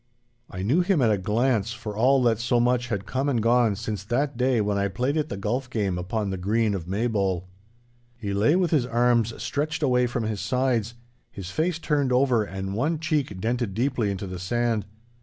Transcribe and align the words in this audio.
I 0.49 0.63
knew 0.63 0.81
him 0.81 0.99
at 1.03 1.11
a 1.11 1.17
glance, 1.19 1.73
for 1.73 1.95
all 1.95 2.23
that 2.23 2.39
so 2.39 2.59
much 2.59 2.87
had 2.87 3.05
come 3.05 3.29
and 3.29 3.39
gone 3.39 3.75
since 3.75 4.03
that 4.05 4.35
day 4.35 4.59
when 4.59 4.75
I 4.75 4.87
played 4.87 5.15
at 5.15 5.29
the 5.29 5.37
golf 5.37 5.69
game 5.69 5.99
upon 5.99 6.31
the 6.31 6.37
green 6.39 6.73
of 6.73 6.87
Maybole. 6.87 7.47
He 8.17 8.33
lay 8.33 8.55
with 8.55 8.71
his 8.71 8.87
arms 8.87 9.31
stretched 9.39 9.83
away 9.83 10.07
from 10.07 10.23
his 10.23 10.41
sides, 10.41 10.95
his 11.29 11.51
face 11.51 11.77
turned 11.77 12.11
over, 12.11 12.43
and 12.43 12.73
one 12.73 12.97
cheek 12.97 13.39
dented 13.39 13.75
deeply 13.75 14.09
into 14.09 14.25
the 14.25 14.39
sand. 14.39 14.87